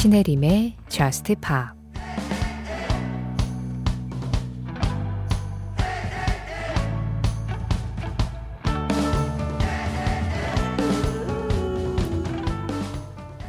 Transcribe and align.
신혜림의 0.00 0.76
Just 0.88 1.34
Pop 1.34 1.76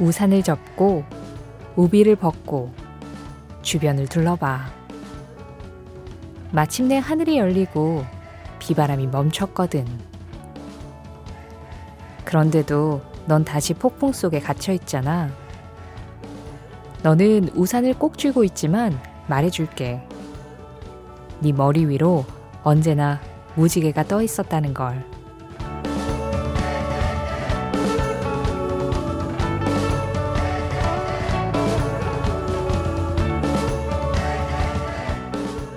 우산을 0.00 0.42
접고 0.42 1.04
우비를 1.76 2.16
벗고 2.16 2.74
주변을 3.62 4.08
둘러봐. 4.08 4.72
마침내 6.50 6.98
하늘이 6.98 7.38
열리고 7.38 8.04
비바람이 8.58 9.06
멈췄거든. 9.06 9.86
그런데도 12.24 13.02
넌 13.26 13.44
다시 13.44 13.72
폭풍 13.72 14.12
속에 14.12 14.40
갇혀 14.40 14.72
있잖아. 14.72 15.39
너는 17.02 17.50
우산을 17.54 17.94
꼭 17.94 18.18
쥐고 18.18 18.44
있지만 18.44 18.98
말해줄게. 19.26 20.06
네 21.40 21.52
머리 21.52 21.86
위로 21.86 22.24
언제나 22.62 23.20
무지개가 23.54 24.04
떠 24.04 24.22
있었다는 24.22 24.74
걸. 24.74 25.04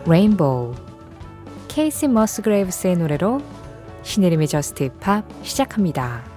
레인보우 0.06 0.74
케이시 1.70 2.10
머스그레이브스의 2.10 2.98
노래로 2.98 3.42
신혜림의 4.04 4.50
Just 4.50 4.90
Pop 5.00 5.24
시작합니다. 5.44 6.33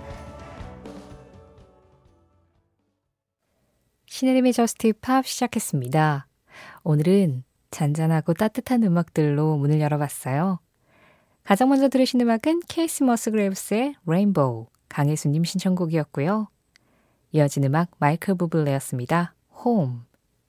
신혜림의 4.17 4.55
Just 4.55 4.95
Pop 5.02 5.27
시작했습니다. 5.27 6.27
오늘은 6.85 7.45
잔잔하고 7.71 8.33
따뜻한 8.33 8.83
음악들로 8.83 9.59
문을 9.59 9.79
열어봤어요. 9.79 10.59
가장 11.45 11.69
먼저 11.69 11.91
들으신 11.91 12.23
음악은 12.23 12.63
케이시 12.67 13.05
머스그레이브스의 13.05 13.97
Rainbow 14.07 14.69
강혜수님 14.89 15.45
신청곡이었고요. 15.45 16.49
이어진 17.33 17.65
음악 17.65 17.91
마이클 17.99 18.35
부블레였습니다. 18.37 19.35
홈 19.51 20.07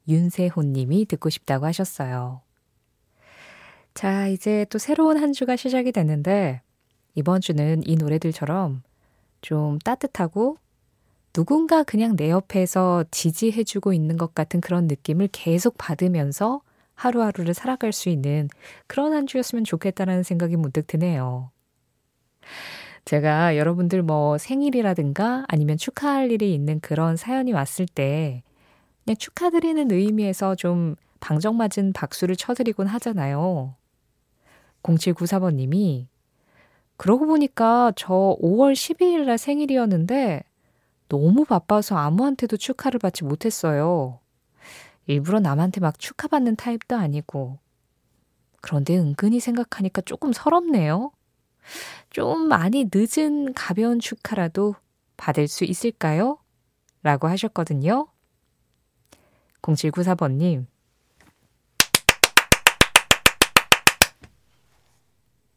윤세호님이 0.08 1.06
듣고 1.06 1.30
싶다고 1.30 1.66
하셨어요. 1.66 2.44
자, 3.94 4.28
이제 4.28 4.66
또 4.70 4.78
새로운 4.78 5.18
한 5.18 5.34
주가 5.34 5.58
시작이 5.58 5.92
됐는데, 5.92 6.62
이번 7.16 7.42
주는 7.42 7.82
이 7.86 7.98
노래들처럼 7.98 8.84
좀 9.42 9.78
따뜻하고 9.80 10.56
누군가 11.38 11.84
그냥 11.84 12.16
내 12.16 12.32
옆에서 12.32 13.06
지지해주고 13.12 13.94
있는 13.94 14.18
것 14.18 14.34
같은 14.34 14.60
그런 14.60 14.88
느낌을 14.88 15.30
계속 15.32 15.78
받으면서 15.78 16.62
하루하루를 16.96 17.54
살아갈 17.54 17.94
수 17.94 18.10
있는 18.10 18.50
그런 18.88 19.14
한 19.14 19.28
주였으면 19.28 19.64
좋겠다라는 19.64 20.24
생각이 20.24 20.56
문득 20.56 20.88
드네요. 20.88 21.52
제가 23.06 23.56
여러분들 23.56 24.02
뭐 24.02 24.40
생일이라든가 24.40 25.46
아니면 25.48 25.78
축하할 25.78 26.32
일이 26.32 26.56
있는 26.56 26.80
그런 26.80 27.16
사연이 27.18 27.54
왔을 27.54 27.86
때 27.86 28.42
그냥 29.06 29.18
축하드리는 29.18 29.92
의미에서 29.92 30.56
좀 30.56 30.96
방정맞은 31.20 31.94
박수를 31.94 32.36
쳐드리곤 32.36 32.88
하잖아요. 32.88 33.76
0794번님이 34.82 36.08
그러고 36.98 37.28
보니까 37.28 37.94
저 37.96 38.36
5월 38.42 38.74
12일 38.74 39.26
날 39.26 39.38
생일이었는데 39.38 40.42
너무 41.08 41.46
바빠서 41.46 41.98
아무한테도 41.98 42.58
축하를 42.58 43.00
받지 43.00 43.24
못했어요. 43.24 44.20
일부러 45.06 45.40
남한테 45.40 45.80
막 45.80 45.98
축하받는 45.98 46.56
타입도 46.56 46.96
아니고. 46.96 47.60
그런데 48.62 48.98
은근히 48.98 49.40
생각하니까 49.40 50.02
조금 50.02 50.34
서럽네요. 50.34 51.12
좀 52.10 52.48
많이 52.48 52.90
늦은 52.94 53.54
가벼운 53.54 54.00
축하라도 54.00 54.76
받을 55.16 55.48
수 55.48 55.64
있을까요? 55.64 56.38
라고 57.04 57.28
하셨거든요. 57.28 58.08
0794번님, 59.62 60.66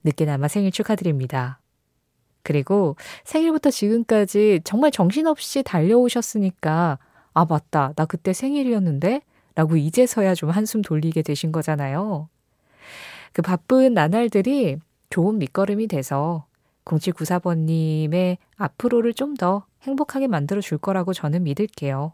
늦게나마 0.02 0.48
생일 0.48 0.70
축하드립니다. 0.70 1.59
그리고 2.42 2.96
생일부터 3.24 3.70
지금까지 3.70 4.60
정말 4.64 4.90
정신없이 4.90 5.62
달려오셨으니까, 5.62 6.98
아, 7.34 7.44
맞다. 7.44 7.92
나 7.96 8.04
그때 8.06 8.32
생일이었는데? 8.32 9.22
라고 9.54 9.76
이제서야 9.76 10.34
좀 10.34 10.50
한숨 10.50 10.82
돌리게 10.82 11.22
되신 11.22 11.52
거잖아요. 11.52 12.28
그 13.32 13.42
바쁜 13.42 13.94
나날들이 13.94 14.78
좋은 15.10 15.38
밑거름이 15.38 15.88
돼서 15.88 16.46
0794번님의 16.84 18.38
앞으로를 18.56 19.14
좀 19.14 19.34
더 19.36 19.64
행복하게 19.82 20.26
만들어 20.26 20.60
줄 20.60 20.78
거라고 20.78 21.12
저는 21.12 21.44
믿을게요. 21.44 22.12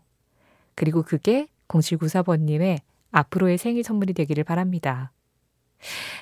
그리고 0.75 1.03
그게 1.03 1.48
0794번님의 1.69 2.78
앞으로의 3.10 3.58
생일 3.58 3.82
선물이 3.82 4.12
되기를 4.14 4.44
바랍니다. 4.44 5.10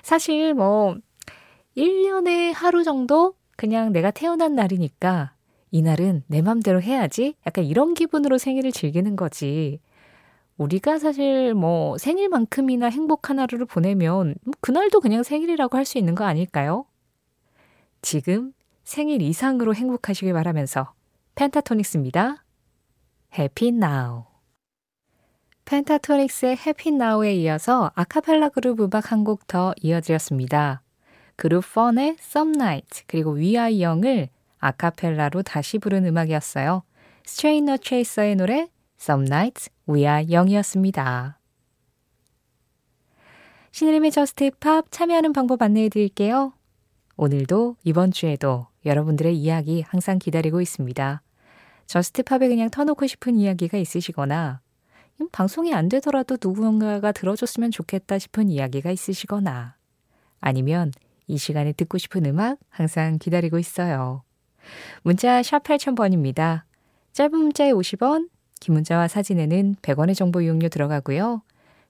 사실 0.03 0.54
뭐 0.54 0.97
1년에 1.76 2.53
하루 2.54 2.84
정도 2.84 3.34
그냥 3.56 3.92
내가 3.92 4.10
태어난 4.10 4.54
날이니까 4.54 5.34
이날은 5.70 6.22
내 6.28 6.42
맘대로 6.42 6.81
해야지 6.82 7.34
약간 7.47 7.65
이런 7.65 7.94
기분으로 7.94 8.38
생일을 8.38 8.72
즐기는 8.72 9.16
거지. 9.16 9.81
우리가 10.56 10.98
사실 11.00 11.54
뭐 11.54 11.98
생일만큼이나 11.98 12.87
행복한 12.88 13.41
하루를 13.41 13.66
보내면 13.66 14.37
뭐 14.44 14.54
그날도 14.60 15.00
그냥 15.00 15.22
생일이라고 15.25 15.76
할 15.76 15.84
수 15.84 15.98
있는 15.98 16.15
거 16.15 16.25
아닐까요? 16.25 16.87
지금 18.03 18.53
생일 18.84 19.22
이상으로 19.22 19.75
행복하시길 19.75 20.32
바라면서 20.32 20.92
펜타토닉스입니다. 21.34 22.44
Happy 23.39 23.72
Now. 23.72 24.25
펜타토닉스의 25.65 26.59
Happy 26.67 26.93
Now에 26.93 27.34
이어서 27.34 27.91
아카펠라 27.97 28.50
그룹 28.50 28.81
음악 28.81 29.10
한 29.12 29.25
곡 29.25 29.47
더 29.48 29.75
이어드렸습니다. 29.82 30.84
그룹 31.37 31.65
펀의 31.72 32.17
Some 32.21 32.55
Night 32.55 33.05
그리고 33.06 33.37
Are 33.37 33.84
Young을 33.84 34.28
아카펠라로 34.59 35.43
다시 35.43 35.78
부른 35.78 36.06
음악이었어요. 36.06 36.83
Straight 37.25 37.66
No 37.66 37.77
Chaser의 37.77 38.37
노래 38.37 38.69
Some 39.00 39.27
Nights 39.27 39.71
We 39.89 40.00
Are 40.00 40.25
Young이었습니다. 40.34 41.39
신혜림의 43.72 44.12
Just 44.12 44.50
Pop 44.61 44.87
참여하는 44.91 45.33
방법 45.33 45.61
안내해 45.61 45.89
드릴게요. 45.89 46.53
오늘도 47.17 47.77
이번 47.84 48.12
주에도 48.12 48.69
여러분들의 48.87 49.37
이야기 49.37 49.83
항상 49.83 50.19
기다리고 50.19 50.61
있습니다. 50.61 51.22
Just 51.87 52.22
Pop에 52.22 52.49
그냥 52.49 52.71
터놓고 52.71 53.06
싶은 53.06 53.37
이야기가 53.37 53.78
있으시거나 53.78 54.61
방송이 55.33 55.75
안 55.75 55.89
되더라도 55.89 56.37
누군가가 56.41 57.12
들어줬으면 57.12 57.71
좋겠다 57.71 58.19
싶은 58.19 58.49
이야기가 58.49 58.91
있으시거나 58.91 59.77
아니면 60.41 60.93
이 61.27 61.39
시간에 61.39 61.73
듣고 61.73 61.99
싶은 61.99 62.27
음악 62.27 62.59
항상 62.69 63.19
기다리고 63.19 63.59
있어요. 63.59 64.23
문자 65.03 65.43
샵 65.43 65.62
8000번입니다. 65.62 66.62
짧은 67.12 67.37
문자에 67.37 67.73
50원, 67.73 68.29
긴 68.61 68.75
문자와 68.75 69.09
사진에는 69.09 69.77
100원의 69.83 70.15
정보 70.15 70.41
이용료 70.41 70.69
들어가고요. 70.69 71.43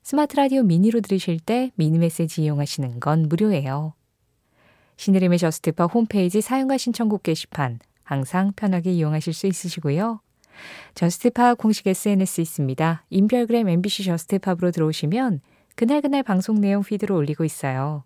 스마트 0.03 0.37
라디오 0.37 0.63
미니로 0.63 1.01
들으실 1.01 1.41
때 1.41 1.71
미니 1.77 1.99
메시지 1.99 2.43
이용하시는 2.43 3.01
건 3.01 3.29
무료예요. 3.29 3.95
신혜림의 4.97 5.39
Just 5.39 5.69
Pop 5.69 5.93
홈페이지 5.95 6.41
사연과 6.41 6.77
신청곡 6.77 7.23
게시판 7.23 7.79
항상 8.03 8.53
편하게 8.55 8.93
이용하실 8.93 9.33
수 9.33 9.47
있으시고요. 9.47 10.21
Just 10.95 11.31
Pop 11.31 11.59
공식 11.59 11.87
SNS 11.87 12.41
있습니다. 12.43 13.05
인별그램 13.11 13.69
MBC 13.69 14.05
Just 14.05 14.29
Pop으로 14.29 14.71
들어오시면 14.71 15.41
그날그날 15.75 16.23
방송 16.23 16.61
내용 16.61 16.83
feed로 16.83 17.17
올리고 17.17 17.45
있어요. 17.45 18.05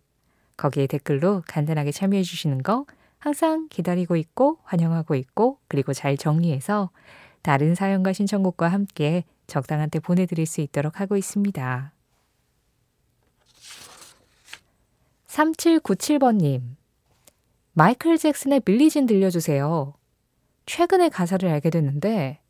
거기에 0.58 0.86
댓글로 0.88 1.44
간단하게 1.46 1.92
참여해 1.92 2.22
주시는 2.22 2.62
거 2.62 2.84
항상 3.18 3.68
기다리고 3.70 4.16
있고 4.16 4.58
환영하고 4.64 5.14
있고 5.14 5.58
그리고 5.68 5.94
잘 5.94 6.18
정리해서 6.18 6.90
다른 7.40 7.74
사연과 7.74 8.12
신청곡과 8.12 8.68
함께 8.68 9.24
적당한 9.46 9.88
때 9.88 10.00
보내드릴 10.00 10.44
수 10.44 10.60
있도록 10.60 11.00
하고 11.00 11.16
있습니다. 11.16 11.92
3797번님, 15.28 16.62
마이클 17.72 18.18
잭슨의 18.18 18.60
Billie 18.60 18.88
Jean 18.88 19.06
들려주세요. 19.06 19.94
최근에 20.66 21.08
가사를 21.08 21.48
알게 21.48 21.70
됐는데 21.70 22.40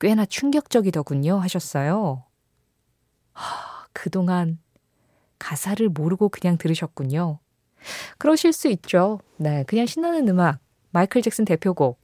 꽤나 0.00 0.24
충격적이더군요 0.24 1.38
하셨어요. 1.38 2.24
하, 3.32 3.86
그동안 3.92 4.58
가사를 5.38 5.86
모르고 5.88 6.28
그냥 6.28 6.56
들으셨군요. 6.56 7.40
그러실 8.18 8.52
수 8.52 8.68
있죠. 8.68 9.20
네, 9.36 9.64
그냥 9.66 9.86
신나는 9.86 10.28
음악, 10.28 10.58
마이클 10.90 11.22
잭슨 11.22 11.44
대표곡. 11.44 11.98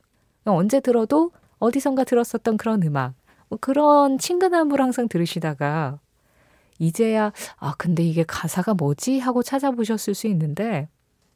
언제 0.44 0.80
들어도 0.80 1.30
어디선가 1.58 2.04
들었었던 2.04 2.56
그런 2.56 2.82
음악. 2.82 3.14
뭐 3.48 3.58
그런 3.60 4.18
친근함을 4.18 4.80
항상 4.80 5.08
들으시다가 5.08 5.98
이제야 6.78 7.32
아 7.58 7.74
근데 7.78 8.02
이게 8.02 8.24
가사가 8.26 8.74
뭐지 8.74 9.18
하고 9.20 9.42
찾아보셨을 9.42 10.14
수 10.14 10.26
있는데 10.26 10.88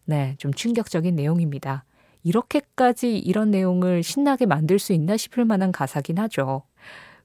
네, 0.05 0.35
좀 0.39 0.53
충격적인 0.53 1.15
내용입니다. 1.15 1.85
이렇게까지 2.25 3.19
이런 3.19 3.51
내용을 3.51 4.03
신나게 4.03 4.47
만들 4.47 4.79
수 4.79 4.93
있나 4.93 5.17
싶을 5.17 5.45
만한 5.45 5.71
가사긴 5.71 6.19
하죠. 6.19 6.63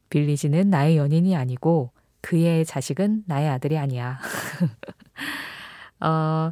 빌리지는 0.10 0.70
나의 0.70 0.98
연인이 0.98 1.36
아니고 1.36 1.92
그의 2.22 2.66
자식은 2.66 3.24
나의 3.26 3.50
아들이 3.50 3.78
아니야. 3.78 4.20
어, 6.02 6.52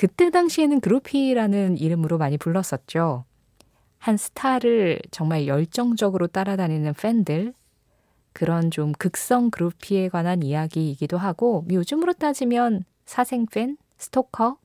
그때 0.00 0.30
당시에는 0.30 0.80
그루피라는 0.80 1.76
이름으로 1.76 2.16
많이 2.16 2.38
불렀었죠. 2.38 3.26
한 3.98 4.16
스타를 4.16 4.98
정말 5.10 5.46
열정적으로 5.46 6.26
따라다니는 6.26 6.94
팬들, 6.94 7.52
그런 8.32 8.70
좀 8.70 8.92
극성 8.92 9.50
그루피에 9.50 10.08
관한 10.08 10.42
이야기이기도 10.42 11.18
하고, 11.18 11.66
요즘으로 11.70 12.14
따지면 12.14 12.84
사생팬, 13.04 13.76
스토커. 13.98 14.56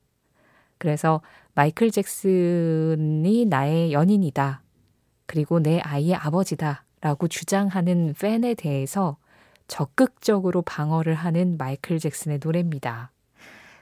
그래서 0.78 1.20
마이클 1.52 1.90
잭슨이 1.90 3.44
나의 3.44 3.92
연인이다. 3.92 4.62
그리고 5.26 5.60
내 5.60 5.80
아이의 5.80 6.14
아버지다. 6.14 6.86
라고 7.02 7.28
주장하는 7.28 8.14
팬에 8.18 8.54
대해서 8.54 9.18
적극적으로 9.68 10.62
방어를 10.62 11.12
하는 11.12 11.58
마이클 11.58 11.98
잭슨의 11.98 12.40
노래입니다. 12.42 13.12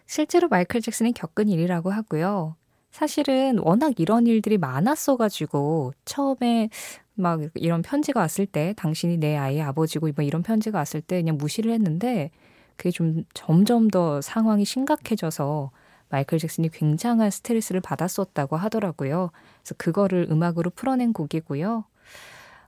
실제로 0.06 0.48
마이클 0.48 0.80
잭슨이 0.80 1.12
겪은 1.12 1.48
일이라고 1.48 1.90
하고요. 1.90 2.56
사실은 2.90 3.58
워낙 3.58 3.98
이런 3.98 4.26
일들이 4.26 4.56
많았어가지고 4.56 5.94
처음에 6.04 6.68
막 7.14 7.40
이런 7.54 7.82
편지가 7.82 8.20
왔을 8.20 8.46
때 8.46 8.74
당신이 8.76 9.18
내 9.18 9.36
아이의 9.36 9.62
아버지고 9.62 10.08
뭐 10.14 10.24
이런 10.24 10.42
편지가 10.42 10.78
왔을 10.78 11.00
때 11.00 11.20
그냥 11.20 11.36
무시를 11.36 11.72
했는데 11.72 12.30
그게 12.76 12.90
좀 12.90 13.24
점점 13.34 13.88
더 13.88 14.20
상황이 14.20 14.64
심각해져서 14.64 15.70
마이클 16.08 16.38
잭슨이 16.38 16.70
굉장한 16.70 17.30
스트레스를 17.30 17.80
받았었다고 17.80 18.56
하더라고요. 18.56 19.30
그래서 19.62 19.74
그거를 19.76 20.28
음악으로 20.30 20.70
풀어낸 20.70 21.12
곡이고요. 21.12 21.84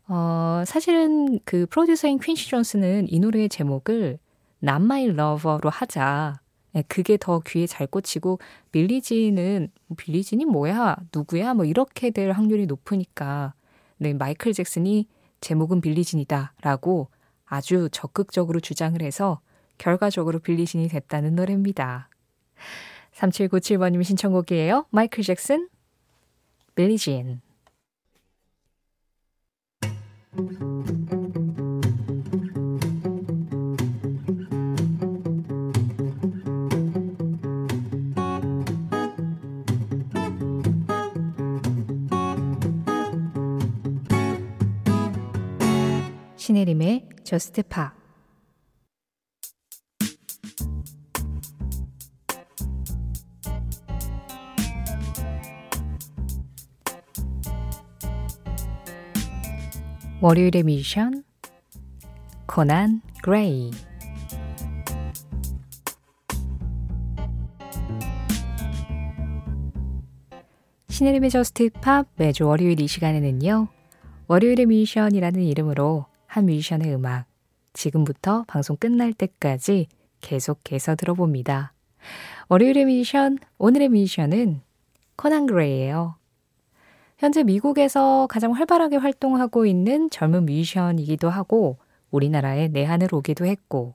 어, 0.09 0.63
사실은 0.67 1.39
그 1.45 1.67
프로듀서인 1.67 2.19
퀸시 2.19 2.49
존스는 2.49 3.07
이 3.09 3.21
노래의 3.21 3.49
제목을 3.49 4.19
Not 4.63 4.85
My 4.85 5.05
Lover로 5.05 5.71
하자. 5.71 6.41
예, 6.77 6.83
그게 6.83 7.17
더 7.17 7.41
귀에 7.41 7.67
잘 7.67 7.87
꽂히고 7.87 8.39
빌리진은 8.71 9.69
뭐 9.87 9.97
빌리진이 9.97 10.45
뭐야 10.45 10.97
누구야 11.15 11.55
뭐 11.55 11.65
이렇게 11.65 12.11
될 12.11 12.31
확률이 12.33 12.67
높으니까 12.67 13.55
네 13.97 14.13
마이클 14.13 14.53
잭슨이 14.53 15.09
제목은 15.41 15.81
빌리진이다라고 15.81 17.09
아주 17.47 17.89
적극적으로 17.91 18.61
주장을 18.61 19.01
해서 19.01 19.41
결과적으로 19.79 20.39
빌리진이 20.39 20.89
됐다는 20.89 21.35
노래입니다. 21.35 22.09
3797번님 23.15 24.03
신청곡이에요. 24.03 24.87
마이클 24.91 25.25
잭슨 25.25 25.69
빌리진 26.75 27.41
신혜림의 46.47 47.09
저스트 47.25 47.65
파 47.65 47.93
월요일의 60.21 60.63
미션 60.63 61.25
코난 62.47 63.03
그레이 63.25 63.73
신혜림의 70.91 71.31
저스트 71.31 71.71
팝 71.71 72.07
매주 72.15 72.47
월요일 72.47 72.81
이 72.81 72.87
시간에는요. 72.87 73.67
월요일의 74.29 74.67
미션이라는 74.67 75.43
이름으로 75.43 76.07
한 76.37 76.45
뮤지션의 76.45 76.95
음악 76.95 77.25
지금부터 77.73 78.45
방송 78.47 78.77
끝날 78.77 79.15
때까지 79.15 79.87
계속해서 80.21 80.95
들어봅니다. 80.95 81.73
월요일의 82.51 82.85
미션, 82.85 83.39
오늘의 83.57 83.89
미션은 83.89 84.61
코난 85.17 85.47
그레이예요. 85.47 86.17
현재 87.17 87.43
미국에서 87.43 88.27
가장 88.29 88.53
활발하게 88.53 88.97
활동하고 88.97 89.65
있는 89.65 90.11
젊은 90.11 90.45
뮤지션이기도 90.45 91.31
하고 91.31 91.79
우리나라에 92.11 92.69
내한을 92.69 93.15
오기도 93.15 93.47
했고 93.47 93.95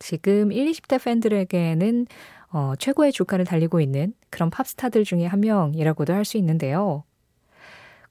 지금 0.00 0.50
1, 0.50 0.68
20대 0.72 1.02
팬들에게는 1.04 2.06
어, 2.50 2.72
최고의 2.80 3.12
주가를 3.12 3.44
달리고 3.44 3.80
있는 3.80 4.12
그런 4.28 4.50
팝스타들 4.50 5.04
중에 5.04 5.26
한 5.26 5.38
명이라고도 5.38 6.12
할 6.12 6.24
수 6.24 6.36
있는데요. 6.36 7.04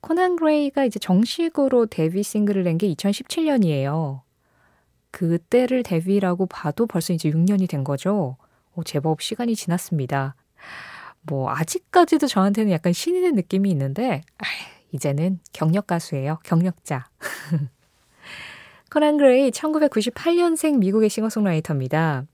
코난 0.05 0.35
그레이가 0.35 0.85
이제 0.85 0.99
정식으로 0.99 1.87
데뷔 1.87 2.21
싱글을 2.21 2.61
낸 2.63 2.77
게 2.77 2.87
2017년이에요. 2.93 4.21
그때를 5.09 5.81
데뷔라고 5.81 6.45
봐도 6.45 6.85
벌써 6.85 7.11
이제 7.11 7.31
6년이 7.31 7.67
된 7.67 7.83
거죠. 7.83 8.37
오, 8.75 8.83
제법 8.83 9.23
시간이 9.23 9.55
지났습니다. 9.55 10.35
뭐 11.23 11.49
아직까지도 11.49 12.27
저한테는 12.27 12.71
약간 12.71 12.93
된 12.93 13.33
느낌이 13.33 13.67
있는데 13.71 14.21
아, 14.37 14.45
이제는 14.91 15.39
경력 15.53 15.87
가수예요. 15.87 16.37
경력자. 16.43 17.09
코난 18.93 19.17
그레이 19.17 19.49
1998년생 19.49 20.77
미국의 20.77 21.09
싱어송라이터입니다. 21.09 22.25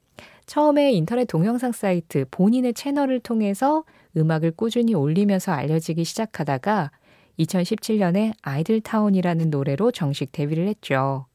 처음에 0.46 0.92
인터넷 0.92 1.24
동영상 1.24 1.72
사이트 1.72 2.26
본인의 2.32 2.74
채널을 2.74 3.22
통해서 3.22 3.86
음악을 4.18 4.52
꾸준히 4.58 4.94
올리면서 4.94 5.54
알려지기 5.54 6.04
시작하다가 6.04 6.92
2017년에 7.40 8.34
아이들타운이라는 8.42 9.50
노래로 9.50 9.92
정식 9.92 10.32
데뷔를 10.32 10.68
했죠. 10.68 11.26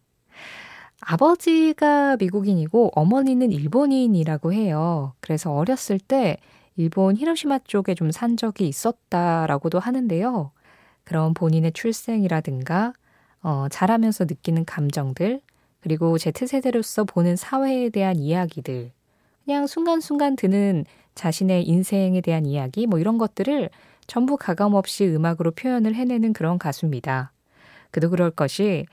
아버지가 1.00 2.16
미국인이고 2.16 2.92
어머니는 2.94 3.52
일본인이라고 3.52 4.52
해요. 4.52 5.14
그래서 5.20 5.52
어렸을 5.54 5.98
때 5.98 6.38
일본 6.76 7.16
히로시마 7.16 7.60
쪽에 7.64 7.94
좀 7.94 8.10
산 8.12 8.36
적이 8.36 8.68
있었다라고도 8.68 9.78
하는데요. 9.78 10.50
그런 11.04 11.34
본인의 11.34 11.72
출생이라든가 11.72 12.92
어, 13.42 13.66
자라면서 13.70 14.24
느끼는 14.24 14.64
감정들 14.64 15.40
그리고 15.80 16.18
Z세대로서 16.18 17.04
보는 17.04 17.36
사회에 17.36 17.90
대한 17.90 18.16
이야기들 18.16 18.90
그냥 19.44 19.66
순간순간 19.68 20.34
드는 20.34 20.84
자신의 21.14 21.64
인생에 21.68 22.20
대한 22.20 22.44
이야기 22.44 22.86
뭐 22.86 22.98
이런 22.98 23.18
것들을 23.18 23.70
전부 24.06 24.36
가감 24.36 24.74
없이 24.74 25.06
음악으로 25.06 25.50
표현을 25.52 25.94
해내는 25.94 26.32
그런 26.32 26.58
가수입니다. 26.58 27.32
그도 27.90 28.10
그럴 28.10 28.30
것이 28.30 28.86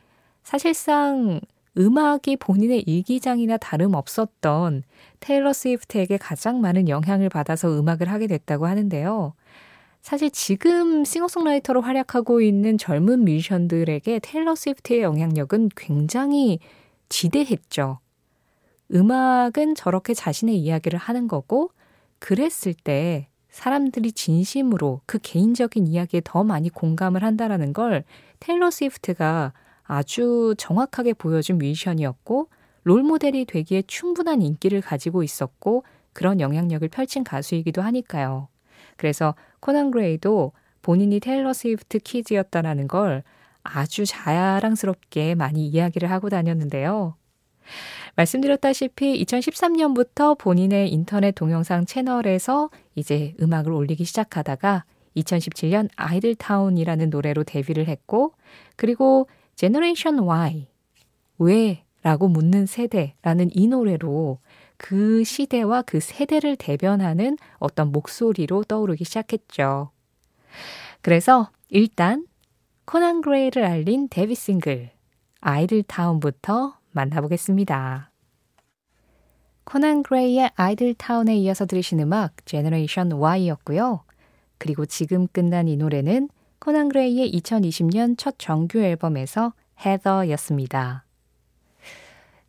사실상 0.43 1.39
음악이 1.77 2.38
본인의 2.38 2.82
일기장이나 2.82 3.58
다름없었던 3.58 4.84
테일러 5.20 5.53
스위프트에게 5.53 6.17
가장 6.17 6.62
많은 6.62 6.88
영향을 6.88 7.29
받아서 7.29 7.79
음악을 7.79 8.10
하게 8.10 8.27
됐다고 8.27 8.67
하는데요. 8.67 9.34
사실 10.01 10.29
지금 10.32 11.05
싱어송라이터로 11.05 11.82
활약하고 11.82 12.41
있는 12.41 12.77
젊은 12.77 13.24
뮤지션들에게 13.24 14.20
테일러 14.20 14.53
스위프트의 14.53 15.01
영향력은 15.01 15.70
굉장히 15.75 16.60
지대했죠. 17.10 18.00
음악은 18.93 19.75
저렇게 19.75 20.13
자신의 20.13 20.58
이야기를 20.58 21.00
하는 21.00 21.27
거고, 21.27 21.72
그랬을 22.20 22.74
때 22.74 23.27
사람들이 23.54 24.12
진심으로 24.14 25.02
그 25.06 25.20
개인적인 25.22 25.86
이야기에 25.86 26.22
더 26.26 26.44
많이 26.44 26.70
공감을 26.70 27.24
한다라는 27.24 27.72
걸 27.72 28.04
테일러 28.40 28.72
스위프트가 28.72 29.54
아주 29.84 30.56
정확하게 30.58 31.14
보여준 31.14 31.60
뮤지션이었고 31.60 32.50
롤모델이 32.82 33.46
되기에 33.46 33.84
충분한 33.86 34.42
인기를 34.42 34.82
가지고 34.82 35.22
있었고 35.22 35.84
그런 36.14 36.42
영향력을 36.42 36.88
펼친 36.90 37.24
가수이기도 37.24 37.84
하니까요. 37.84 38.48
그래서 38.98 39.36
코난 39.60 39.92
그레이도 39.92 40.54
본인이 40.82 41.20
테일러 41.20 41.54
스위프트 41.54 42.00
키즈였다라는 42.00 42.88
걸 42.88 43.22
아주 43.62 44.04
자랑스럽게 44.08 45.36
많이 45.36 45.68
이야기를 45.68 46.10
하고 46.10 46.30
다녔는데요. 46.30 47.16
말씀드렸다시피 48.15 49.24
2013년부터 49.25 50.38
본인의 50.38 50.91
인터넷 50.91 51.32
동영상 51.34 51.86
채널에서 51.86 52.70
이제 52.96 53.36
음악을 53.41 53.72
올리기 53.72 54.05
시작하다가 54.05 54.86
2017년 55.17 55.89
Idle 55.96 56.26
Town이라는 56.26 57.10
노래로 57.10 57.43
데뷔를 57.43 57.88
했고, 57.88 58.34
그리고 58.75 59.27
Generation 59.56 60.20
Why, 60.20 60.68
왜? 61.39 61.84
라고 62.01 62.27
묻는 62.27 62.65
세대라는 62.65 63.50
이 63.53 63.67
노래로 63.67 64.39
그 64.77 65.24
시대와 65.24 65.84
그 65.84 66.01
세대를 66.01 66.58
대변하는 66.58 67.38
어떤 67.60 67.93
목소리로 67.93 68.65
떠오르기 68.65 69.05
시작했죠. 69.05 69.91
그래서 71.01 71.50
일단 71.70 72.27
코난 72.86 73.22
그레이를 73.22 73.63
알린 73.63 74.10
데뷔 74.10 74.36
싱글 74.36 74.91
Idle 75.40 75.84
Town부터 75.84 76.78
만나보겠습니다. 76.94 78.12
코난 79.66 80.04
그레이의 80.04 80.52
Idle 80.56 80.94
Town에 80.94 81.36
이어서 81.38 81.66
들으신 81.66 82.00
음악 82.00 82.46
제너레이션 82.46 83.14
Y였고요. 83.14 84.04
그리고 84.58 84.86
지금 84.86 85.28
끝난 85.28 85.68
이 85.68 85.78
노래는 85.78 86.30
코난 86.60 86.90
그레이의 86.90 87.32
2020년 87.32 88.18
첫 88.18 88.36
정규 88.38 88.80
앨범에서 88.80 89.54
Heather였습니다. 89.86 91.06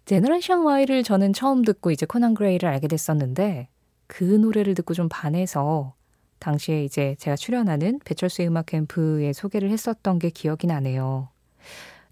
Generation 0.04 0.64
Why를 0.64 1.02
저는 1.02 1.32
처음 1.32 1.62
듣고 1.62 1.90
이제 1.90 2.04
코난 2.06 2.34
그레이를 2.34 2.68
알게 2.68 2.88
됐었는데 2.88 3.68
그 4.06 4.24
노래를 4.24 4.74
듣고 4.74 4.94
좀 4.94 5.08
반해서 5.08 5.94
당시에 6.38 6.84
이제 6.84 7.16
제가 7.18 7.36
출연하는 7.36 8.00
배철수의 8.04 8.48
음악 8.48 8.66
캠프에 8.66 9.32
소개를 9.32 9.70
했었던 9.70 10.18
게 10.18 10.28
기억이 10.28 10.66
나네요. 10.66 11.28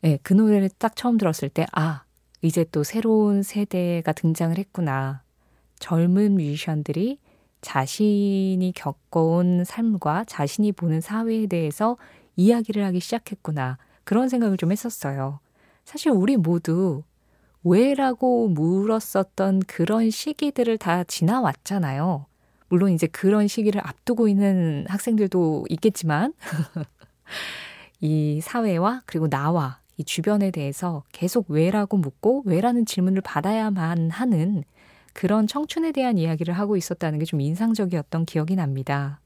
네, 0.01 0.19
그 0.23 0.33
노래를 0.33 0.71
딱 0.79 0.97
처음 0.97 1.19
들었을 1.19 1.49
때, 1.51 1.67
아, 1.73 2.03
이제 2.43 2.65
또 2.73 2.83
새로운 2.83 3.43
세대가 3.43 4.13
등장을 4.13 4.59
했구나. 4.59 5.23
젊은 5.79 6.35
뮤지션들이 6.35 7.19
자신이 7.61 8.73
겪어온 8.75 9.65
삶과 9.65 10.25
자신이 10.25 10.73
보는 10.73 11.01
사회에 11.01 11.47
대해서 11.47 11.97
이야기를 12.35 12.85
하기 12.87 12.99
시작했구나. 12.99 13.79
그런 14.03 14.29
생각을 14.29 14.57
좀 14.57 14.73
했었어요. 14.73 15.39
사실 15.85 16.11
우리 16.11 16.37
모두 16.37 17.05
왜라고 17.63 18.49
물었었던 18.49 19.61
그런 19.69 20.11
시기들을 20.11 20.79
다 20.79 21.05
지나왔잖아요. 21.05 22.27
물론 22.69 22.91
이제 22.91 23.07
그런 23.07 23.47
시기를 23.47 23.81
앞두고 23.87 24.27
있는 24.27 24.85
학생들도 24.89 25.67
있겠지만, 25.69 26.33
이 28.01 28.41
사회와 28.43 29.03
그리고 29.07 29.29
나와 29.29 29.82
이 29.97 30.05
주변에 30.05 30.51
대해서 30.51 31.05
계속 31.13 31.51
왜라고 31.51 31.97
묻고 31.97 32.43
왜라는 32.47 32.87
질문을 32.87 33.23
받아야만 33.23 34.11
하는 34.11 34.65
그런 35.13 35.47
청춘에 35.47 35.93
대한 35.93 36.17
이야기를 36.19 36.55
하고 36.55 36.77
있었다는 36.77 37.19
게 37.19 37.25
좀 37.25 37.41
인상적이었던 37.41 38.25
기억이 38.25 38.57
납니다. 38.57 39.21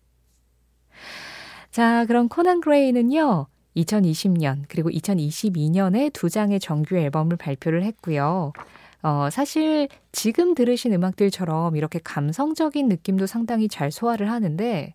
자, 1.70 2.04
그럼 2.06 2.28
코난 2.28 2.60
그레이는요, 2.60 3.46
2020년 3.76 4.64
그리고 4.68 4.88
2022년에 4.90 6.12
두 6.12 6.30
장의 6.30 6.60
정규 6.60 6.96
앨범을 6.96 7.36
발표를 7.36 7.82
했고요. 7.84 8.52
어, 9.02 9.28
사실 9.30 9.88
지금 10.10 10.54
들으신 10.54 10.92
음악들처럼 10.94 11.76
이렇게 11.76 12.00
감성적인 12.02 12.88
느낌도 12.88 13.26
상당히 13.26 13.68
잘 13.68 13.92
소화를 13.92 14.30
하는데 14.30 14.94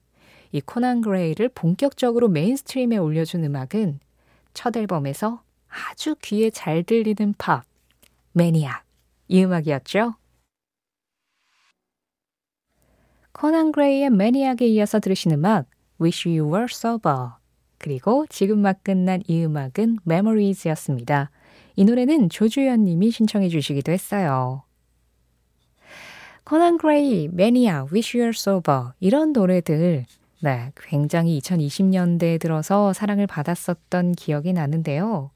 이 0.52 0.62
코난 0.62 1.02
그레이를 1.02 1.50
본격적으로 1.50 2.28
mainstream에 2.28 2.98
올려준 2.98 3.44
음악은 3.46 4.00
첫 4.54 4.76
앨범에서 4.76 5.42
아주 5.72 6.16
귀에 6.22 6.50
잘 6.50 6.84
들리는 6.84 7.34
팝, 7.38 7.64
Maniac 8.34 8.84
이 9.28 9.44
음악이었죠. 9.44 10.16
코난 13.32 13.72
그레이의 13.72 14.10
Maniac에 14.10 14.68
이어서 14.68 15.00
들으신 15.00 15.32
음악 15.32 15.66
Wish 16.00 16.28
You 16.28 16.52
Were 16.52 16.68
Sober 16.70 17.30
그리고 17.78 18.26
지금 18.30 18.60
막 18.60 18.84
끝난 18.84 19.24
이 19.28 19.44
음악은 19.44 20.00
Memories였습니다. 20.06 21.32
이 21.76 21.86
노래는 21.86 22.30
조주연 22.30 22.84
님이 22.84 23.10
신청해 23.10 23.50
주시기도 23.50 23.92
했어요. 23.92 24.64
코난 26.44 26.78
그레이, 26.78 27.30
Maniac, 27.30 27.88
Wish 27.92 28.18
You 28.18 28.26
Were 28.26 28.36
Sober 28.36 28.90
이런 29.00 29.32
노래들 29.32 30.06
네, 30.42 30.72
굉장히 30.76 31.40
2020년대에 31.40 32.40
들어서 32.40 32.94
사랑을 32.94 33.28
받았었던 33.28 34.14
기억이 34.14 34.54
나는데요. 34.54 35.32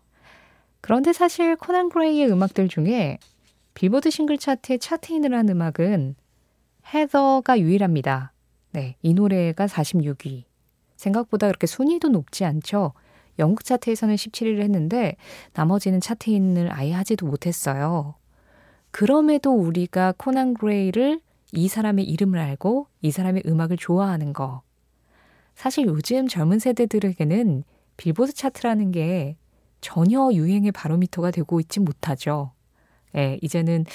그런데 0.86 1.14
사실 1.14 1.56
코난 1.56 1.90
그레이의 1.90 2.32
음악들 2.32 2.68
중에 2.68 3.18
빌보드 3.74 4.12
싱글 4.12 4.38
차트에 4.38 4.78
차트인을 4.78 5.34
한 5.34 5.50
음악은 5.50 6.14
헤더가 6.94 7.60
유일합니다. 7.60 8.34
네, 8.72 8.96
이 9.02 9.16
노래가 9.16 9.66
46위. 9.66 10.44
생각보다 10.96 11.48
그렇게 11.48 11.66
순위도 11.66 12.10
높지 12.10 12.46
않죠. 12.46 12.94
영국 13.40 13.64
차트에서는 13.64 14.14
17위를 14.14 14.62
했는데 14.62 15.16
나머지는 15.56 16.00
차트인을 16.02 16.72
아예 16.72 16.94
하지도 16.94 17.26
못했어요. 17.26 18.14
그럼에도 18.92 19.54
우리가 19.54 20.14
코난 20.18 20.54
그레이를 20.54 21.20
이 21.52 21.68
사람의 21.68 22.06
이름을 22.06 22.38
알고 22.38 22.86
이 23.02 23.10
사람의 23.10 23.42
음악을 23.48 23.78
좋아하는 23.78 24.34
거. 24.34 24.62
사실 25.56 25.88
요즘 25.88 26.28
젊은 26.28 26.60
세대들에게는 26.60 27.64
빌보드 27.98 28.34
차트라는 28.34 28.92
게 28.92 29.36
전혀 29.90 30.32
유행의 30.34 30.72
바로미터가 30.72 31.30
되고 31.30 31.60
있지 31.60 31.80
못하죠. 31.80 32.52
예, 33.16 33.38
이제는 33.44 33.86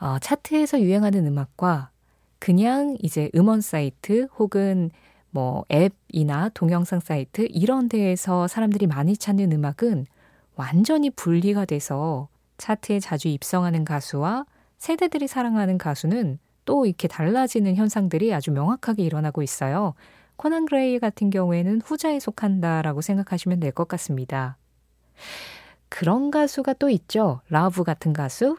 어, 0.00 0.18
차트에서 0.20 0.80
유행하는 0.80 1.26
음악과 1.26 1.90
그냥 2.38 2.96
이제 3.02 3.30
음원 3.34 3.60
사이트 3.60 4.26
혹은 4.38 4.90
뭐 5.30 5.64
앱이나 5.70 6.48
동영상 6.54 7.00
사이트 7.00 7.46
이런 7.50 7.88
데에서 7.90 8.48
사람들이 8.48 8.86
많이 8.86 9.16
찾는 9.18 9.52
음악은 9.52 10.06
완전히 10.56 11.10
분리가 11.10 11.66
돼서 11.66 12.28
차트에 12.56 12.98
자주 13.00 13.28
입성하는 13.28 13.84
가수와 13.84 14.46
세대들이 14.78 15.28
사랑하는 15.28 15.76
가수는 15.78 16.38
또 16.64 16.86
이렇게 16.86 17.06
달라지는 17.06 17.76
현상들이 17.76 18.32
아주 18.32 18.50
명확하게 18.52 19.02
일어나고 19.02 19.42
있어요. 19.42 19.94
코난 20.36 20.64
그레이 20.66 20.98
같은 21.00 21.30
경우에는 21.30 21.80
후자에 21.82 22.18
속한다라고 22.20 23.02
생각하시면 23.02 23.60
될 23.60 23.72
것 23.72 23.88
같습니다. 23.88 24.57
그런 25.88 26.30
가수가 26.30 26.74
또 26.74 26.90
있죠. 26.90 27.40
라브 27.48 27.84
같은 27.84 28.12
가수. 28.12 28.56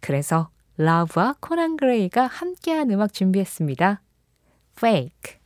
그래서 0.00 0.50
라브와 0.76 1.36
코난 1.40 1.76
그레이가 1.76 2.26
함께한 2.26 2.90
음악 2.90 3.12
준비했습니다. 3.12 4.00
Fake. 4.76 5.38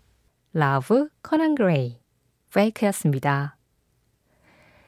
라브, 0.53 1.09
코난 1.23 1.55
그레이, 1.55 2.01
Fake였습니다. 2.53 3.57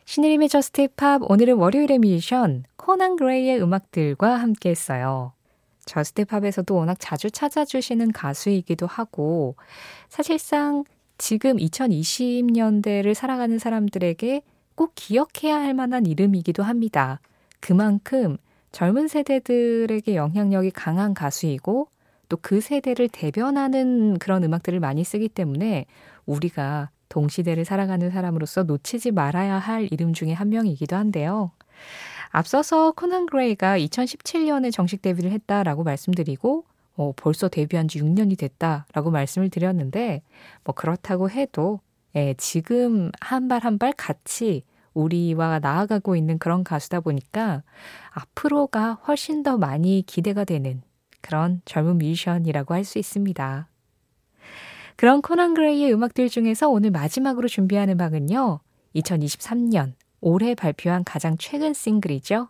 신혜림의 0.06 0.48
Just 0.48 0.88
Pop 0.96 1.20
오늘은 1.30 1.56
월요일의 1.56 1.98
뮤지션 1.98 2.64
코난 2.76 3.14
그레이의 3.14 3.62
음악들과 3.62 4.36
함께 4.36 4.70
했어요. 4.70 5.34
Just 5.84 6.24
Pop에서도 6.24 6.74
워낙 6.74 6.96
자주 6.98 7.30
찾아주시는 7.30 8.12
가수이기도 8.12 8.86
하고 8.86 9.54
사실상 10.08 10.84
지금 11.18 11.58
2020년대를 11.58 13.14
살아가는 13.14 13.58
사람들에게 13.58 14.42
꼭 14.80 14.92
기억해야 14.94 15.60
할 15.60 15.74
만한 15.74 16.06
이름이기도 16.06 16.62
합니다. 16.62 17.20
그만큼 17.60 18.38
젊은 18.72 19.08
세대들에게 19.08 20.16
영향력이 20.16 20.70
강한 20.70 21.12
가수이고 21.12 21.88
또 22.30 22.36
그 22.40 22.62
세대를 22.62 23.10
대변하는 23.10 24.18
그런 24.18 24.42
음악들을 24.42 24.80
많이 24.80 25.04
쓰기 25.04 25.28
때문에 25.28 25.84
우리가 26.24 26.88
동시대를 27.10 27.66
살아가는 27.66 28.08
사람으로서 28.10 28.62
놓치지 28.62 29.10
말아야 29.10 29.58
할 29.58 29.86
이름 29.92 30.14
중에 30.14 30.32
한 30.32 30.48
명이기도 30.48 30.96
한데요. 30.96 31.50
앞서서 32.30 32.92
코난 32.92 33.26
그레이가 33.26 33.78
2017년에 33.78 34.72
정식 34.72 35.02
데뷔를 35.02 35.30
했다라고 35.32 35.84
말씀드리고 35.84 36.64
어, 36.96 37.12
벌써 37.16 37.48
데뷔한 37.48 37.88
지 37.88 38.00
6년이 38.00 38.38
됐다라고 38.38 39.10
말씀을 39.10 39.50
드렸는데 39.50 40.22
뭐 40.64 40.74
그렇다고 40.74 41.28
해도 41.28 41.80
예, 42.16 42.34
지금 42.38 43.10
한 43.20 43.46
발 43.48 43.62
한 43.64 43.78
발 43.78 43.92
같이 43.92 44.64
우리와 44.94 45.60
나아가고 45.60 46.16
있는 46.16 46.38
그런 46.38 46.64
가수다 46.64 47.00
보니까 47.00 47.62
앞으로가 48.10 48.94
훨씬 49.06 49.42
더 49.42 49.56
많이 49.58 50.02
기대가 50.06 50.44
되는 50.44 50.82
그런 51.20 51.62
젊은 51.64 51.98
뮤지션이라고 51.98 52.74
할 52.74 52.84
수 52.84 52.98
있습니다. 52.98 53.68
그런 54.96 55.22
코난 55.22 55.54
그레이의 55.54 55.92
음악들 55.94 56.28
중에서 56.28 56.68
오늘 56.68 56.90
마지막으로 56.90 57.48
준비한 57.48 57.88
음악은요. 57.88 58.60
2023년 58.96 59.94
올해 60.20 60.54
발표한 60.54 61.04
가장 61.04 61.36
최근 61.38 61.72
싱글이죠. 61.72 62.48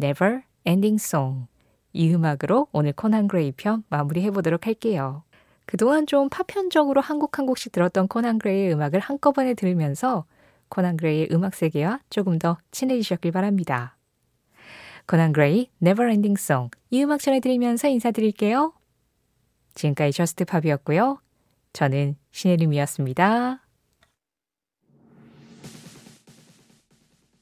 Never 0.00 0.42
Ending 0.64 1.02
Song. 1.02 1.46
이 1.92 2.12
음악으로 2.14 2.68
오늘 2.72 2.92
코난 2.92 3.26
그레이 3.26 3.50
편 3.52 3.82
마무리해 3.88 4.30
보도록 4.30 4.66
할게요. 4.66 5.24
그동안 5.66 6.06
좀 6.06 6.28
파편적으로 6.28 7.00
한 7.00 7.18
곡 7.18 7.38
한 7.38 7.46
곡씩 7.46 7.72
들었던 7.72 8.08
코난 8.08 8.38
그레이의 8.38 8.72
음악을 8.74 9.00
한꺼번에 9.00 9.54
들으면서 9.54 10.24
코난 10.68 10.96
그레이의 10.96 11.28
음악 11.32 11.54
세계와 11.54 12.00
조금 12.10 12.38
더 12.38 12.58
친해지셨길 12.70 13.32
바랍니다. 13.32 13.96
코난 15.06 15.32
그레이 15.32 15.70
Never 15.82 16.10
Ending 16.10 16.38
Song 16.38 16.70
이 16.90 17.02
음악 17.02 17.20
전해드리면서 17.20 17.88
인사드릴게요. 17.88 18.72
지금까지 19.74 20.12
Just 20.12 20.44
Pop이었고요. 20.44 21.20
저는 21.72 22.16
신혜림이었습니다. 22.32 23.67